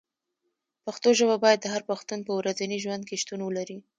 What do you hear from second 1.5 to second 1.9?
د هر